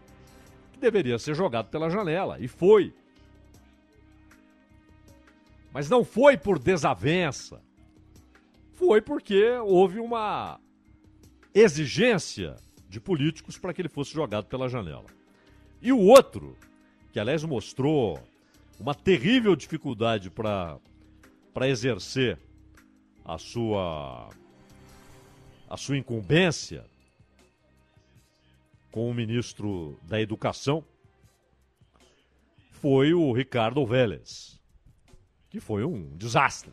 [0.73, 2.39] que deveria ser jogado pela janela.
[2.39, 2.95] E foi.
[5.73, 7.61] Mas não foi por desavença.
[8.75, 10.61] Foi porque houve uma
[11.53, 12.55] exigência
[12.89, 15.07] de políticos para que ele fosse jogado pela janela.
[15.83, 16.57] E o outro,
[17.13, 18.23] que aliás mostrou
[18.79, 20.79] uma terrível dificuldade para
[21.67, 22.39] exercer
[23.25, 24.31] a sua
[25.71, 26.85] a sua incumbência
[28.91, 30.85] com o ministro da Educação
[32.73, 34.61] foi o Ricardo Vélez,
[35.49, 36.73] que foi um desastre,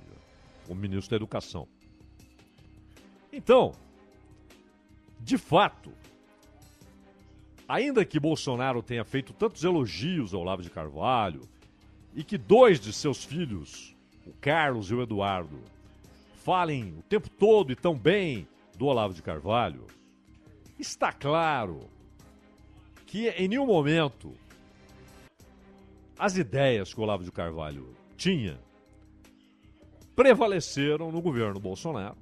[0.68, 1.68] o ministro da Educação.
[3.32, 3.76] Então,
[5.20, 5.94] de fato,
[7.68, 11.48] ainda que Bolsonaro tenha feito tantos elogios ao Olavo de Carvalho
[12.16, 15.62] e que dois de seus filhos, o Carlos e o Eduardo,
[16.44, 19.88] falem o tempo todo e tão bem do Olavo de Carvalho,
[20.78, 21.90] está claro
[23.06, 24.34] que em nenhum momento
[26.20, 28.60] as ideias que o Olavo de Carvalho tinha
[30.16, 32.18] prevaleceram no governo Bolsonaro.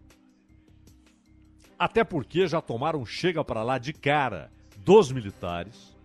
[1.78, 5.96] Até porque já tomaram chega para lá de cara dos militares.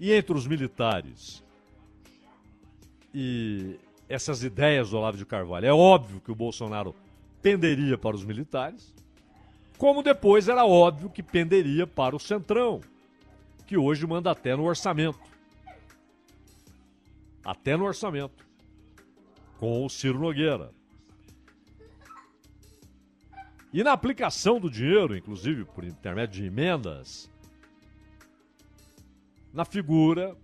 [0.00, 1.44] E entre os militares
[3.12, 6.94] e essas ideias do Olavo de Carvalho, é óbvio que o Bolsonaro
[7.42, 8.94] penderia para os militares,
[9.78, 12.80] como depois era óbvio que penderia para o Centrão,
[13.64, 15.20] que hoje manda até no orçamento.
[17.44, 18.44] Até no orçamento.
[19.58, 20.72] Com o Ciro Nogueira.
[23.72, 27.30] E na aplicação do dinheiro, inclusive por intermédio de emendas,
[29.52, 30.36] na figura,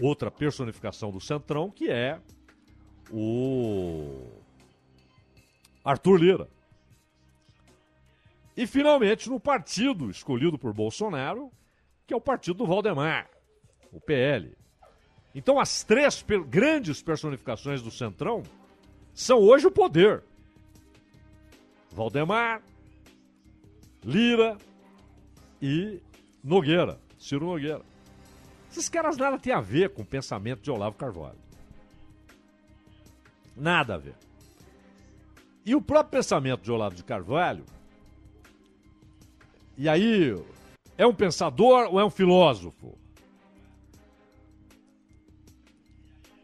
[0.00, 2.18] outra personificação do Centrão, que é
[3.10, 4.30] o
[5.84, 6.57] Arthur Lira.
[8.58, 11.48] E finalmente no partido escolhido por Bolsonaro,
[12.04, 13.30] que é o partido do Valdemar,
[13.92, 14.52] o PL.
[15.32, 18.42] Então as três per grandes personificações do Centrão
[19.14, 20.24] são hoje o poder.
[21.92, 22.60] Valdemar,
[24.02, 24.58] Lira
[25.62, 26.02] e
[26.42, 27.84] Nogueira, Ciro Nogueira.
[28.72, 31.38] Esses caras nada têm a ver com o pensamento de Olavo Carvalho.
[33.56, 34.16] Nada a ver.
[35.64, 37.64] E o próprio pensamento de Olavo de Carvalho,
[39.78, 40.36] e aí,
[40.96, 42.98] é um pensador ou é um filósofo?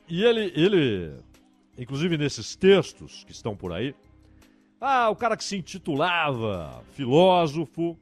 [0.09, 1.17] E ele, ele,
[1.77, 3.93] inclusive nesses textos que estão por aí,
[4.81, 7.99] ah, o cara que se intitulava filósofo,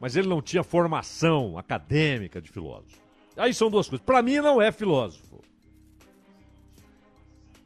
[0.00, 2.98] mas ele não tinha formação acadêmica de filósofo.
[3.36, 4.04] Aí são duas coisas.
[4.06, 5.42] Para mim, não é filósofo.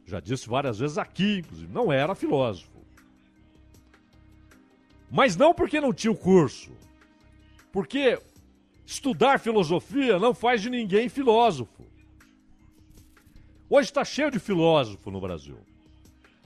[0.05, 2.70] Já disse várias vezes aqui, inclusive, não era filósofo.
[5.11, 6.71] Mas não porque não tinha o curso.
[7.69, 8.17] Porque
[8.85, 11.85] estudar filosofia não faz de ninguém filósofo.
[13.69, 15.57] Hoje está cheio de filósofo no Brasil.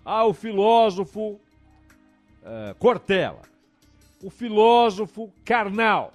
[0.04, 1.40] Ah, o filósofo
[2.42, 3.42] uh, Cortella,
[4.24, 6.14] o filósofo Karnal,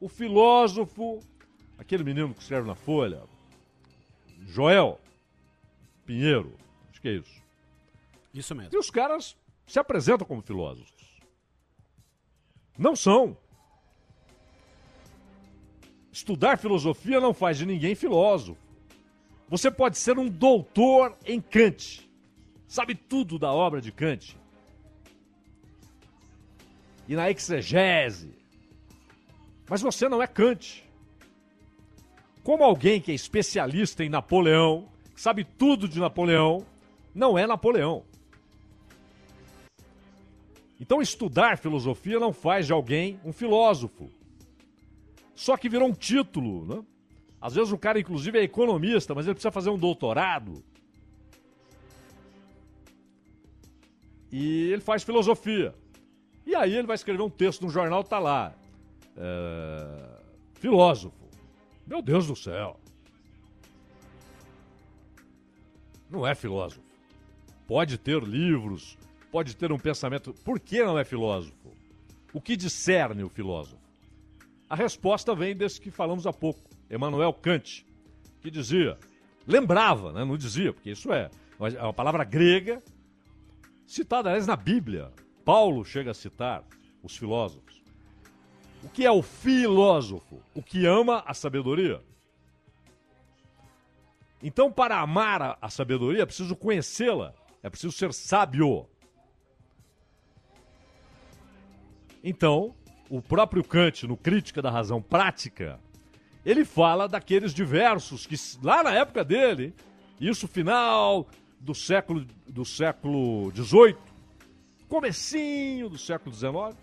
[0.00, 1.20] o filósofo,
[1.78, 3.22] aquele menino que escreve na Folha,
[4.46, 5.00] Joel
[6.04, 6.52] Pinheiro,
[6.90, 7.42] acho que é isso.
[8.34, 8.74] Isso mesmo.
[8.74, 9.34] E os caras
[9.66, 11.20] se apresentam como filósofos.
[12.78, 13.36] Não são.
[16.12, 18.60] Estudar filosofia não faz de ninguém filósofo.
[19.48, 22.08] Você pode ser um doutor em Kant,
[22.66, 24.36] sabe tudo da obra de Kant,
[27.06, 28.32] e na exegese.
[29.68, 30.84] Mas você não é Kant.
[32.42, 36.64] Como alguém que é especialista em Napoleão, sabe tudo de Napoleão,
[37.14, 38.04] não é Napoleão.
[40.84, 44.10] Então, estudar filosofia não faz de alguém um filósofo.
[45.34, 46.84] Só que virou um título, né?
[47.40, 50.62] Às vezes o cara, inclusive, é economista, mas ele precisa fazer um doutorado.
[54.30, 55.74] E ele faz filosofia.
[56.44, 58.54] E aí ele vai escrever um texto no jornal, tá lá.
[59.16, 60.20] É...
[60.52, 61.30] Filósofo.
[61.86, 62.78] Meu Deus do céu.
[66.10, 66.82] Não é filósofo.
[67.66, 68.98] Pode ter livros,
[69.34, 70.32] pode ter um pensamento.
[70.44, 71.76] Por que não é filósofo?
[72.32, 73.82] O que discerne o filósofo?
[74.70, 76.60] A resposta vem desse que falamos há pouco.
[76.88, 77.84] Emmanuel Kant,
[78.40, 78.96] que dizia,
[79.44, 81.28] lembrava, né, não dizia, porque isso é,
[81.58, 82.80] é uma palavra grega,
[83.88, 85.10] citada, aliás, na Bíblia.
[85.44, 86.62] Paulo chega a citar
[87.02, 87.82] os filósofos.
[88.84, 90.40] O que é o filósofo?
[90.54, 92.00] O que ama a sabedoria.
[94.40, 98.88] Então, para amar a, sabedoria, é preciso conhecê-la, é preciso ser sábio.
[102.26, 102.74] Então,
[103.10, 105.78] o próprio Kant, no Crítica da Razão Prática,
[106.42, 109.74] ele fala daqueles diversos que, lá na época dele,
[110.18, 111.28] isso final
[111.60, 113.96] do século do século XVIII,
[114.88, 116.74] comecinho do século XIX,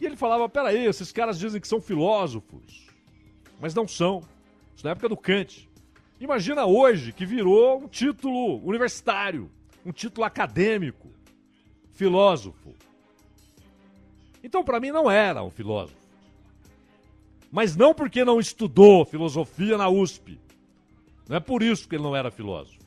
[0.00, 2.86] e ele falava, peraí, esses caras dizem que são filósofos,
[3.60, 4.22] mas não são.
[4.74, 5.68] Isso na época do Kant.
[6.18, 9.50] Imagina hoje que virou um título universitário,
[9.84, 11.12] um título acadêmico,
[11.92, 12.74] filósofo.
[14.42, 16.00] Então, para mim, não era um filósofo.
[17.50, 20.38] Mas não porque não estudou filosofia na USP.
[21.28, 22.80] Não é por isso que ele não era filósofo.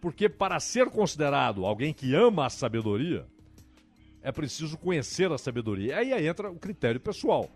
[0.00, 3.26] Porque para ser considerado alguém que ama a sabedoria,
[4.22, 5.98] é preciso conhecer a sabedoria.
[5.98, 7.50] Aí entra o critério pessoal.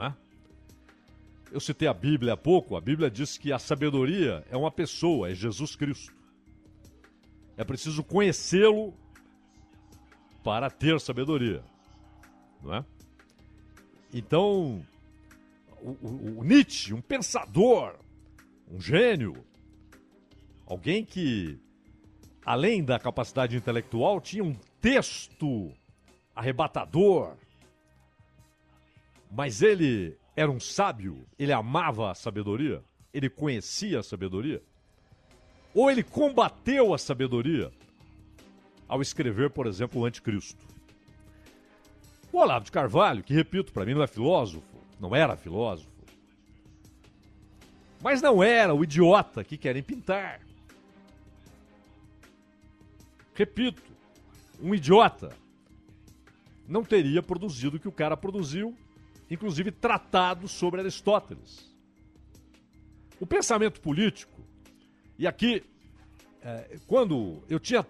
[0.00, 0.12] É?
[1.50, 2.76] Eu citei a Bíblia há pouco.
[2.76, 6.14] A Bíblia diz que a sabedoria é uma pessoa, é Jesus Cristo.
[7.56, 8.94] É preciso conhecê-lo
[10.42, 11.62] para ter sabedoria.
[12.62, 12.84] Não é?
[14.12, 14.84] Então,
[15.80, 17.94] o, o, o Nietzsche, um pensador,
[18.70, 19.44] um gênio,
[20.66, 21.58] alguém que,
[22.44, 25.72] além da capacidade intelectual, tinha um texto
[26.34, 27.36] arrebatador,
[29.30, 32.82] mas ele era um sábio, ele amava a sabedoria,
[33.12, 34.62] ele conhecia a sabedoria,
[35.74, 37.72] ou ele combateu a sabedoria
[38.92, 40.66] ao escrever, por exemplo, o Anticristo.
[42.30, 44.66] O Olavo de Carvalho, que repito, para mim não é filósofo,
[45.00, 45.90] não era filósofo,
[48.02, 50.42] mas não era o idiota que querem pintar.
[53.34, 53.82] Repito,
[54.60, 55.34] um idiota
[56.68, 58.76] não teria produzido o que o cara produziu,
[59.30, 61.74] inclusive tratado sobre Aristóteles.
[63.18, 64.44] O pensamento político,
[65.18, 65.64] e aqui,
[66.42, 67.86] é, quando eu tinha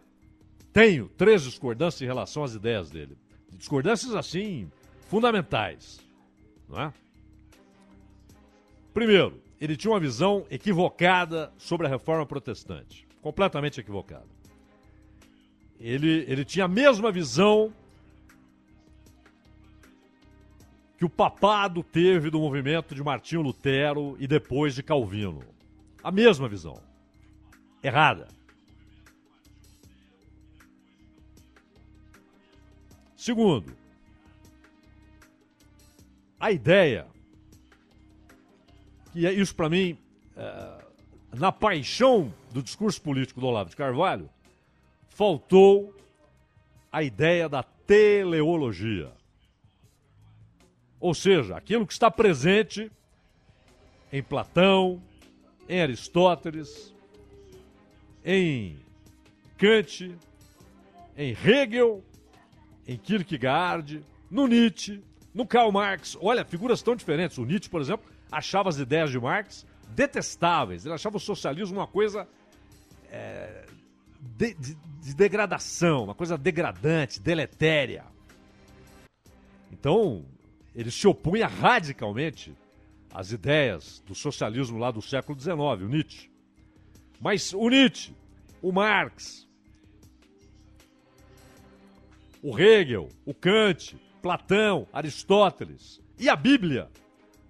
[0.73, 3.17] tenho três discordâncias em relação às ideias dele.
[3.53, 4.71] Discordâncias, assim,
[5.09, 6.01] fundamentais.
[6.69, 6.93] Não é?
[8.95, 13.07] Primeiro, ele tinha uma visão equivocada sobre a reforma protestante.
[13.21, 14.27] Completamente equivocada.
[15.79, 17.73] Ele, ele tinha a mesma visão
[20.97, 25.43] que o papado teve do movimento de Martinho Lutero e depois de Calvino.
[26.03, 26.81] A mesma visão.
[27.83, 28.29] Errada.
[33.23, 33.73] Segundo,
[36.41, 37.07] a ideia,
[39.13, 39.97] que é isso para mim,
[40.37, 40.85] é,
[41.33, 44.29] na paixão do discurso político do Olavo de Carvalho,
[45.09, 45.95] faltou
[46.91, 49.13] a ideia da teleologia.
[50.99, 52.91] Ou seja, aquilo que está presente
[54.13, 55.01] em Platão,
[55.69, 56.93] em Aristóteles,
[58.25, 58.77] em
[59.57, 60.13] Kant,
[61.17, 62.03] em Hegel
[62.87, 65.03] em Kierkegaard, no Nietzsche,
[65.35, 66.17] no Karl Marx.
[66.21, 67.39] Olha, figuras tão diferentes.
[67.39, 70.85] O Nietzsche, por exemplo, achava as ideias de Marx detestáveis.
[70.85, 72.27] Ele achava o socialismo uma coisa
[73.11, 73.67] é,
[74.21, 78.05] de, de, de degradação, uma coisa degradante, deletéria.
[79.71, 80.25] Então,
[80.75, 82.55] ele se opunha radicalmente
[83.13, 86.31] às ideias do socialismo lá do século XIX, o Nietzsche.
[87.21, 88.15] Mas o Nietzsche,
[88.61, 89.47] o Marx,
[92.43, 96.91] o Hegel, o Kant, Platão, Aristóteles e a Bíblia,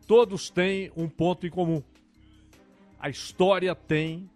[0.07, 1.83] todos têm um ponto em comum.
[2.99, 4.31] A história tem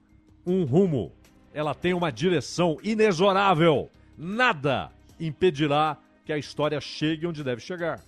[0.46, 1.12] um rumo,
[1.52, 3.90] ela tem uma direção inexorável.
[4.16, 4.90] Nada
[5.20, 8.02] impedirá que a história chegue onde deve chegar.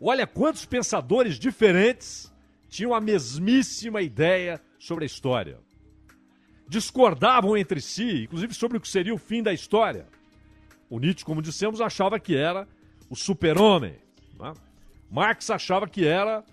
[0.00, 2.32] Olha quantos pensadores diferentes
[2.68, 5.58] tinham a mesmíssima ideia sobre a história.
[6.68, 10.06] Discordavam entre si, inclusive sobre o que seria o fim da história.
[10.88, 12.66] O Nietzsche, como dissemos, achava que era
[13.10, 13.96] o super-homem.
[14.38, 14.54] Né?
[15.10, 16.44] Marx achava que era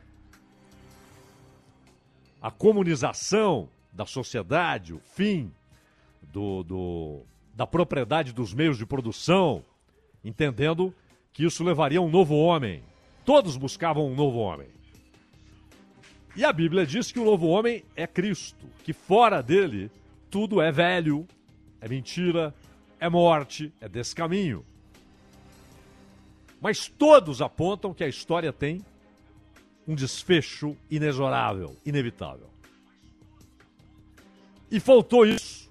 [2.41, 5.51] a comunização da sociedade, o fim
[6.21, 7.21] do, do,
[7.53, 9.63] da propriedade dos meios de produção,
[10.23, 10.93] entendendo
[11.31, 12.83] que isso levaria a um novo homem.
[13.23, 14.67] Todos buscavam um novo homem.
[16.35, 19.91] E a Bíblia diz que o novo homem é Cristo, que fora dele
[20.29, 21.27] tudo é velho,
[21.79, 22.53] é mentira,
[23.03, 24.65] é morte, é desse caminho.
[26.61, 28.81] Mas todos apontam que a história tem
[29.85, 32.49] um desfecho inexorável, inevitável.
[34.71, 35.69] E faltou isso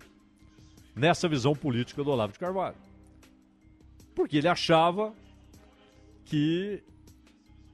[0.94, 2.76] nessa visão política do Olavo de Carvalho.
[4.14, 5.14] Porque ele achava
[6.26, 6.82] que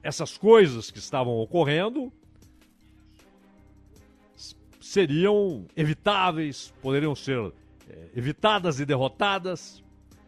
[0.01, 2.13] essas coisas que estavam ocorrendo
[4.79, 7.51] seriam evitáveis, poderiam ser
[8.15, 9.83] evitadas e derrotadas,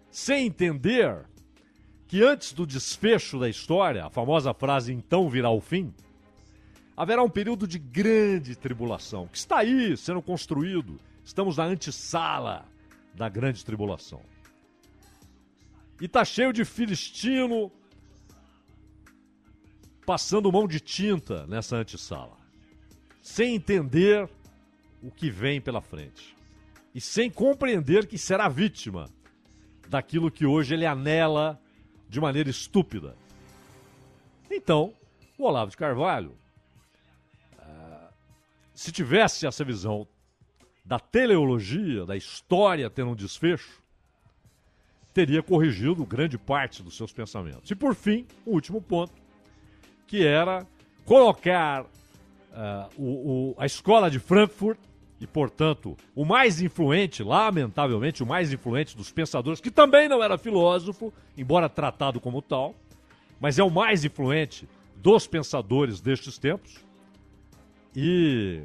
[0.10, 1.26] sem entender
[2.08, 5.94] que antes do desfecho da história, a famosa frase então virá o fim,
[6.96, 11.00] haverá um período de grande tribulação, que está aí sendo construído.
[11.24, 12.66] Estamos na antessala
[13.14, 14.22] da grande tribulação.
[16.02, 17.72] E está cheio de filistino
[20.06, 22.38] passando mão de tinta nessa antessala,
[23.22, 24.28] sem entender
[25.02, 26.41] o que vem pela frente
[26.94, 29.10] e sem compreender que será vítima
[29.88, 31.60] daquilo que hoje ele anela
[32.10, 33.16] de maneira estúpida.
[34.50, 34.94] Então,
[35.38, 36.36] o Olavo de Carvalho,
[37.58, 38.14] uh,
[38.74, 40.08] se tivesse essa visão
[40.84, 43.82] da teleologia, da história tendo um desfecho,
[45.14, 47.70] teria corrigido grande parte dos seus pensamentos.
[47.70, 49.14] E por fim, o último ponto,
[50.08, 50.66] que era
[51.06, 51.88] colocar uh,
[52.98, 54.80] o, o, a escola de Frankfurt
[55.22, 60.36] e, portanto, o mais influente, lamentavelmente, o mais influente dos pensadores, que também não era
[60.36, 62.74] filósofo, embora tratado como tal,
[63.40, 66.84] mas é o mais influente dos pensadores destes tempos.
[67.96, 68.62] E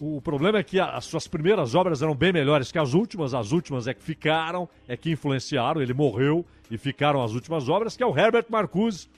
[0.00, 3.52] o problema é que as suas primeiras obras eram bem melhores que as últimas, as
[3.52, 8.02] últimas é que ficaram, é que influenciaram, ele morreu e ficaram as últimas obras, que
[8.02, 9.10] é o Herbert Marcuse,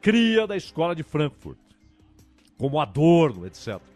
[0.00, 1.58] cria da escola de Frankfurt,
[2.56, 3.91] como Adorno, etc.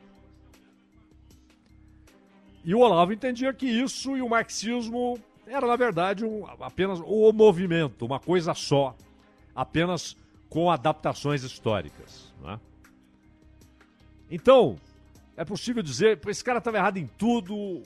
[2.67, 7.33] E o Olavo entendia que isso e o marxismo era, na verdade, um, apenas o
[7.33, 8.97] movimento, uma coisa só,
[9.55, 10.17] apenas
[10.49, 12.35] com adaptações históricas.
[12.43, 12.59] Né?
[14.29, 14.77] Então,
[15.37, 17.85] é possível dizer, esse cara estava errado em tudo,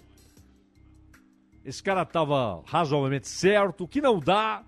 [1.63, 4.65] esse cara estava razoavelmente certo, o que não dá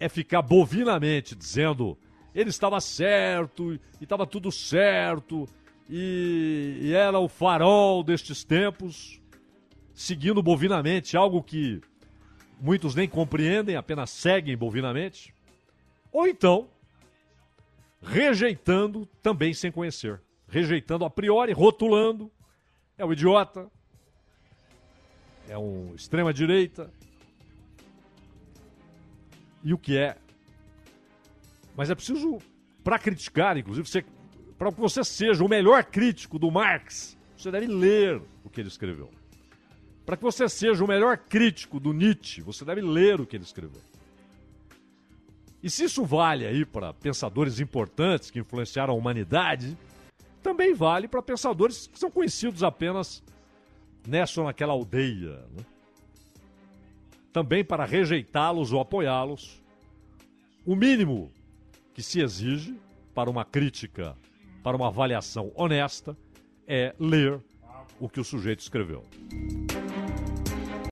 [0.00, 1.96] é ficar bovinamente dizendo
[2.34, 5.48] ele estava certo e estava tudo certo
[5.88, 9.20] e, e era o farol destes tempos,
[9.92, 11.80] seguindo bovinamente algo que
[12.60, 15.34] muitos nem compreendem, apenas seguem bovinamente.
[16.10, 16.68] Ou então,
[18.02, 20.20] rejeitando também sem conhecer.
[20.48, 22.30] Rejeitando a priori, rotulando.
[22.96, 23.70] É um idiota.
[25.48, 26.90] É um extrema-direita.
[29.62, 30.16] E o que é?
[31.76, 32.38] Mas é preciso,
[32.82, 34.04] para criticar, inclusive, você
[34.58, 38.68] para que você seja o melhor crítico do Marx, você deve ler o que ele
[38.68, 39.10] escreveu.
[40.06, 43.44] Para que você seja o melhor crítico do Nietzsche, você deve ler o que ele
[43.44, 43.80] escreveu.
[45.62, 49.76] E se isso vale aí para pensadores importantes que influenciaram a humanidade,
[50.42, 53.22] também vale para pensadores que são conhecidos apenas
[54.06, 55.36] nessa ou naquela aldeia.
[55.56, 55.64] Né?
[57.32, 59.62] Também para rejeitá-los ou apoiá-los,
[60.66, 61.32] o mínimo
[61.94, 62.78] que se exige
[63.14, 64.14] para uma crítica
[64.64, 66.16] para uma avaliação honesta
[66.66, 67.38] é ler
[68.00, 69.04] o que o sujeito escreveu.